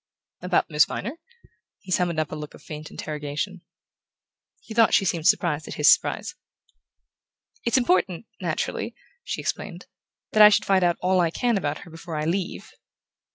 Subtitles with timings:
[0.41, 1.17] "About Miss Viner?"
[1.77, 3.61] He summoned up a look of faint interrogation.
[4.59, 6.33] He thought she seemed surprised at his surprise.
[7.65, 9.85] "It's important, naturally," she explained,
[10.31, 12.71] "that I should find out all I can about her before I leave."